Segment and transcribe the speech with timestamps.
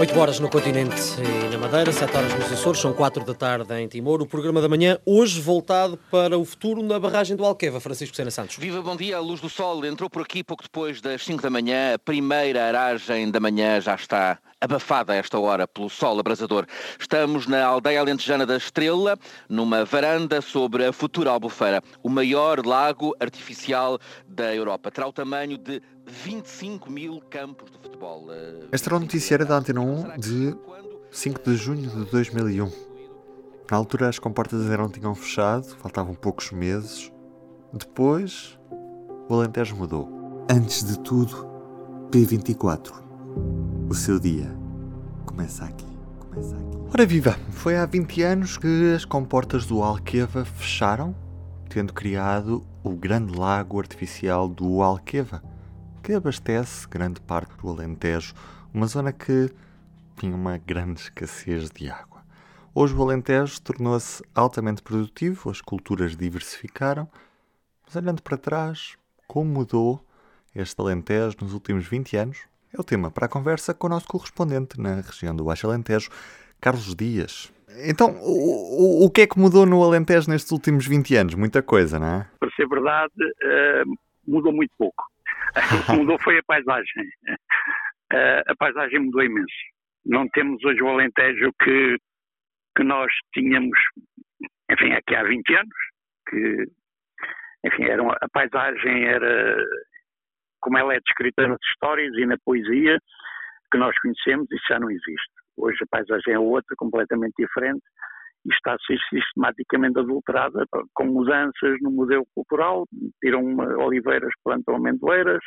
[0.00, 3.74] 8 horas no continente e na Madeira, 7 horas nos Açores, são 4 da tarde
[3.74, 4.22] em Timor.
[4.22, 7.80] O programa da manhã, hoje voltado para o futuro na barragem do Alqueva.
[7.80, 8.56] Francisco Sena Santos.
[8.58, 9.16] Viva, bom dia.
[9.16, 11.94] A luz do sol entrou por aqui pouco depois das 5 da manhã.
[11.94, 16.66] A primeira aragem da manhã já está abafada a esta hora pelo sol abrasador.
[16.98, 19.18] Estamos na aldeia alentejana da Estrela,
[19.48, 24.90] numa varanda sobre a futura Albufeira, o maior lago artificial da Europa.
[24.90, 28.26] Terá o tamanho de 25 mil campos de futebol.
[28.72, 30.56] Esta era o noticiário da Antena 1 de
[31.10, 32.70] 5 de junho de 2001.
[33.70, 37.12] Na altura as comportas eram tinham fechado, faltavam poucos meses.
[37.72, 38.58] Depois,
[39.28, 40.08] o Alentejo mudou.
[40.50, 41.46] Antes de tudo,
[42.10, 42.92] P24.
[43.90, 44.50] O seu dia
[45.26, 45.86] começa aqui.
[46.18, 46.78] Começa aqui.
[46.92, 47.38] Ora viva!
[47.50, 51.14] Foi há 20 anos que as comportas do Alqueva fecharam,
[51.68, 55.42] tendo criado o grande lago artificial do Alqueva
[56.02, 58.34] que abastece grande parte do Alentejo,
[58.72, 59.50] uma zona que
[60.16, 62.22] tinha uma grande escassez de água.
[62.74, 67.08] Hoje o Alentejo tornou-se altamente produtivo, as culturas diversificaram,
[67.84, 70.04] mas olhando para trás, como mudou
[70.54, 72.38] este Alentejo nos últimos 20 anos?
[72.72, 76.10] É o tema para a conversa com o nosso correspondente na região do Baixo Alentejo,
[76.60, 77.52] Carlos Dias.
[77.84, 81.34] Então, o, o, o que é que mudou no Alentejo nestes últimos 20 anos?
[81.34, 82.26] Muita coisa, não é?
[82.38, 83.94] Para ser verdade, uh,
[84.26, 85.04] mudou muito pouco.
[85.58, 87.04] O que mudou foi a paisagem.
[88.12, 89.46] A paisagem mudou imenso.
[90.06, 91.96] Não temos hoje o Alentejo que,
[92.76, 93.78] que nós tínhamos,
[94.70, 95.76] enfim, aqui há 20 anos,
[96.28, 96.64] que,
[97.66, 99.56] enfim, era uma, a paisagem era
[100.60, 102.98] como ela é descrita nas histórias e na poesia
[103.70, 105.32] que nós conhecemos, isso já não existe.
[105.56, 107.82] Hoje a paisagem é outra, completamente diferente,
[108.46, 112.86] e está a ser sistematicamente adulterada com mudanças no modelo cultural,
[113.20, 115.42] tiram oliveiras, plantam amendoeiras,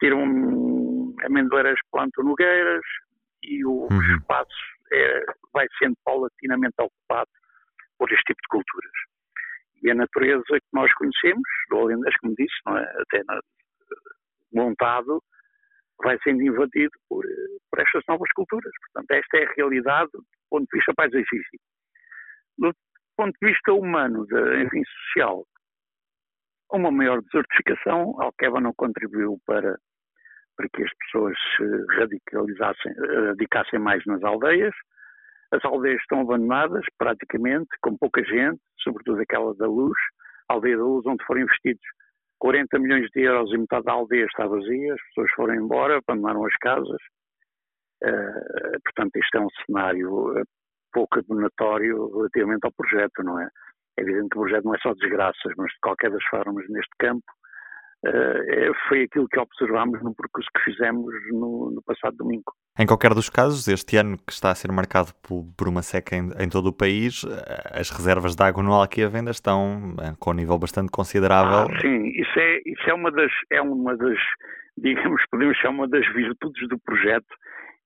[0.00, 2.82] tiram amendoeiras, plantam nogueiras,
[3.42, 4.16] e o uhum.
[4.16, 7.30] espaço é, vai sendo paulatinamente ocupado
[7.98, 8.92] por este tipo de culturas.
[9.82, 12.82] E a natureza que nós conhecemos, do Alendas, como disse, não é?
[12.82, 13.40] até na,
[14.52, 15.22] montado,
[16.02, 17.24] vai sendo invadido por,
[17.70, 18.72] por estas novas culturas.
[18.92, 20.10] Portanto, esta é a realidade
[20.56, 21.64] ponto de vista paisagístico.
[22.58, 22.72] Do
[23.16, 25.44] ponto de vista humano, de, enfim, social,
[26.72, 29.76] uma maior desertificação, Alqueva não contribuiu para,
[30.56, 32.92] para que as pessoas se radicalizassem,
[33.28, 34.74] radicassem mais nas aldeias.
[35.52, 39.96] As aldeias estão abandonadas, praticamente, com pouca gente, sobretudo aquela da Luz,
[40.48, 41.84] a aldeia da Luz, onde foram investidos
[42.38, 46.44] 40 milhões de euros e metade da aldeia está vazia, as pessoas foram embora, abandonaram
[46.44, 47.00] as casas.
[48.02, 50.42] Uh, portanto, isto é um cenário eh,
[50.92, 53.48] pouco abonatório relativamente ao projeto, não é?
[53.98, 56.90] É evidente que o projeto não é só desgraças, mas de qualquer das formas, neste
[56.98, 57.24] campo,
[58.06, 62.52] uh, foi aquilo que observámos no percurso que fizemos no, no, passado domingo.
[62.78, 66.14] Em qualquer dos casos, este ano que está a ser marcado por, por uma seca
[66.16, 67.24] em, em, todo o país,
[67.72, 71.74] as reservas de água no ainda estão com um nível bastante considerável.
[71.74, 74.18] Ah, sim, isso é, isso é uma das, é uma das,
[74.76, 77.34] digamos, podemos chamar uma das virtudes do projeto,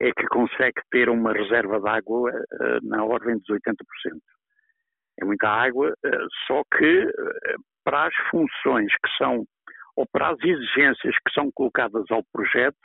[0.00, 3.74] é que consegue ter uma reserva de água uh, na ordem dos 80%.
[5.20, 9.44] É muita água, uh, só que uh, para as funções que são,
[9.96, 12.78] ou para as exigências que são colocadas ao projeto,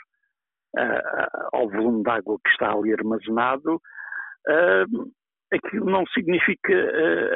[1.54, 3.80] ao volume de água que está ali armazenado,
[5.54, 6.74] aquilo não significa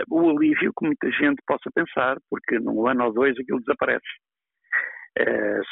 [0.09, 4.03] o alívio que muita gente possa pensar, porque num ano ou dois aquilo desaparece.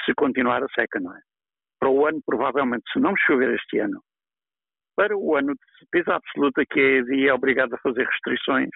[0.05, 1.19] se continuar a seca, não é?
[1.79, 4.01] Para o ano, provavelmente, se não chover este ano,
[4.95, 8.69] para o ano de certeza absoluta que a EDI é obrigada a fazer restrições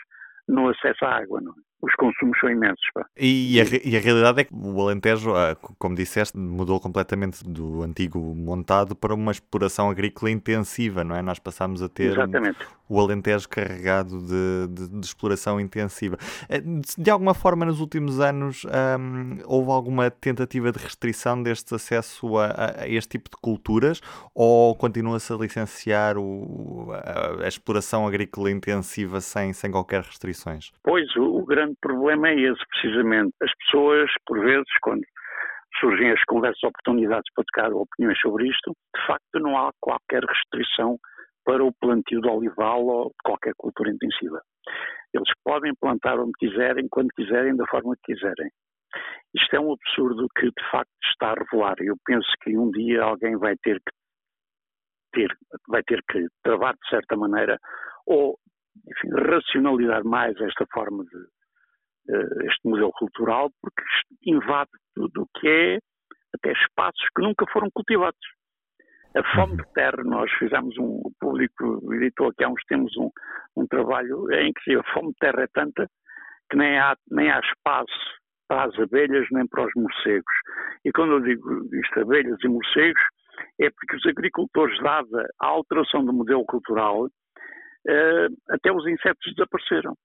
[0.47, 1.41] no acesso à água.
[1.41, 1.70] Não é?
[1.81, 2.85] Os consumos são imensos.
[2.93, 3.05] Pá.
[3.17, 7.81] E, a, e a realidade é que o Alentejo, ah, como disseste, mudou completamente do
[7.81, 11.21] antigo montado para uma exploração agrícola intensiva, não é?
[11.21, 12.15] Nós passámos a ter
[12.91, 16.17] o Alentejo carregado de, de, de, exploração intensiva.
[16.49, 16.61] Eh,
[16.97, 22.81] de alguma forma, nos últimos anos, hum, houve alguma tentativa de restrição deste acesso a,
[22.81, 24.01] a, este tipo de culturas
[24.35, 30.71] ou continua-se a licenciar o, a, a, exploração agrícola intensiva sem, sem qualquer restrições?
[30.83, 33.33] Pois, o, o grande problema é esse, precisamente.
[33.41, 35.03] As pessoas, por vezes, quando
[35.79, 40.97] surgem as conversas, oportunidades para tocar opiniões sobre isto, de facto não há qualquer restrição
[41.45, 44.41] para o plantio de olival ou de qualquer cultura intensiva.
[45.13, 48.49] Eles podem plantar onde quiserem, quando quiserem, da forma que quiserem.
[49.33, 51.75] Isto é um absurdo que de facto está a revelar.
[51.79, 53.91] Eu penso que um dia alguém vai ter que
[55.13, 55.37] ter,
[55.67, 57.57] vai ter que travar de certa maneira
[58.05, 58.37] ou
[58.87, 61.27] enfim, racionalizar mais esta forma de,
[62.45, 63.83] este modelo cultural, porque
[64.25, 65.79] invade tudo o que é
[66.35, 68.19] até espaços que nunca foram cultivados.
[69.15, 73.09] A fome de terra, nós fizemos um, o público editou aqui há uns tempos um,
[73.57, 75.85] um trabalho em que a fome de terra é tanta
[76.49, 80.33] que nem há, nem há espaço para as abelhas nem para os morcegos.
[80.85, 83.01] E quando eu digo isto, abelhas e morcegos,
[83.59, 87.07] é porque os agricultores, dada a alteração do modelo cultural,
[87.87, 89.95] eh, até os insetos desapareceram.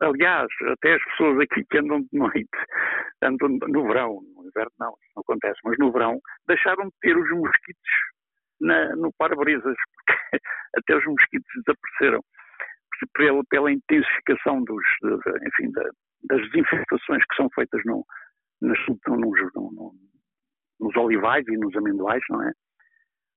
[0.00, 2.48] Aliás, até as pessoas aqui que andam de noite,
[3.22, 7.16] andam no verão, no inverno não, isso não acontece, mas no verão, deixaram de ter
[7.16, 7.90] os mosquitos
[8.60, 10.20] na, no para-brisas, porque
[10.76, 12.20] até os mosquitos desapareceram
[13.14, 15.88] pela, pela intensificação dos, de, enfim, da,
[16.28, 18.04] das desinfestações que são feitas no,
[18.62, 19.94] nas, no, no,
[20.80, 22.52] nos olivais e nos amendoais, não é?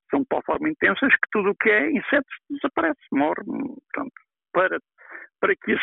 [0.10, 3.44] São de tal forma intensas que tudo o que é insetos desaparece, morre.
[3.45, 4.13] Portanto,
[4.53, 4.80] para,
[5.39, 5.81] para que as,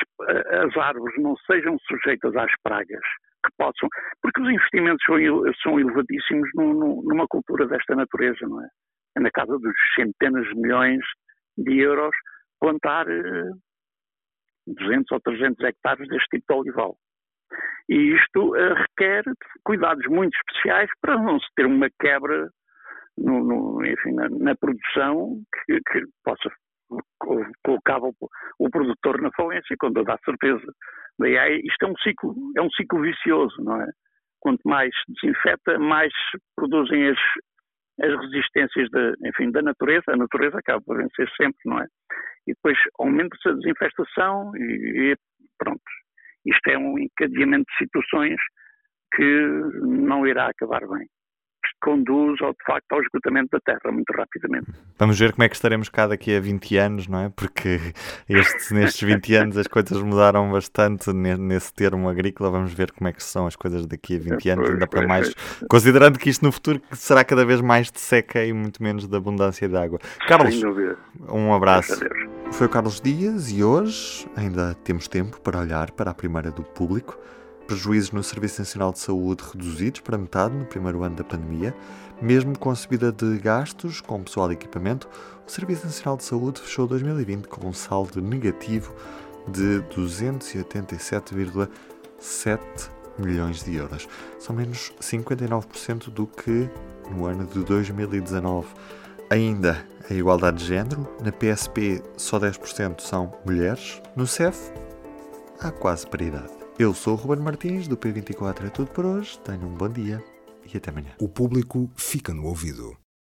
[0.64, 3.02] as, árvores não sejam sujeitas às pragas
[3.44, 3.88] que possam.
[4.22, 5.16] Porque os investimentos são,
[5.62, 8.68] são elevadíssimos no, no, numa cultura desta natureza, não é?
[9.16, 11.00] É na casa dos centenas de milhões
[11.56, 12.14] de euros
[12.60, 13.06] plantar
[14.66, 16.96] 200 ou 300 hectares deste tipo de olival.
[17.88, 19.24] E isto uh, requer
[19.64, 22.48] cuidados muito especiais para não se ter uma quebra
[23.16, 26.50] no, no, enfim, na, na produção que, que, possa
[27.62, 28.00] colocar
[28.74, 30.66] produtor na falência, com toda a certeza.
[31.18, 33.86] Daí isto é um ciclo, é um ciclo vicioso, não é?
[34.40, 36.12] Quanto mais desinfeta, mais
[36.56, 37.18] produzem as,
[38.02, 41.86] as resistências da, enfim, da natureza, a natureza acaba por vencer sempre, não é?
[42.48, 45.16] E depois aumenta-se a desinfestação e, e
[45.56, 45.80] pronto.
[46.44, 48.36] Isto é um encadeamento de situações
[49.14, 49.46] que
[49.82, 51.06] não irá acabar bem
[51.84, 54.72] conduz, ao, de facto, ao esgotamento da terra muito rapidamente.
[54.98, 57.28] Vamos ver como é que estaremos cá daqui a 20 anos, não é?
[57.28, 57.78] Porque
[58.26, 62.50] este, nestes 20 anos as coisas mudaram bastante nesse termo agrícola.
[62.50, 65.34] Vamos ver como é que são as coisas daqui a 20 anos, ainda para mais,
[65.68, 69.14] considerando que isto no futuro será cada vez mais de seca e muito menos de
[69.14, 69.98] abundância de água.
[70.26, 70.58] Carlos,
[71.28, 72.00] um abraço.
[72.52, 76.62] Foi o Carlos Dias e hoje ainda temos tempo para olhar para a primeira do
[76.62, 77.18] público
[77.66, 81.74] prejuízos no Serviço Nacional de Saúde reduzidos para metade no primeiro ano da pandemia.
[82.20, 85.08] Mesmo com a subida de gastos com pessoal e equipamento,
[85.46, 88.94] o Serviço Nacional de Saúde fechou 2020 com um saldo negativo
[89.48, 92.58] de 287,7
[93.18, 94.08] milhões de euros.
[94.38, 96.68] São menos 59% do que
[97.10, 98.68] no ano de 2019.
[99.30, 104.70] Ainda a igualdade de género, na PSP só 10% são mulheres, no CEF
[105.60, 106.63] há quase paridade.
[106.76, 109.38] Eu sou o Ruben Martins, do P24 é tudo por hoje.
[109.38, 110.20] Tenham um bom dia
[110.72, 111.12] e até amanhã.
[111.20, 112.96] O público fica no ouvido.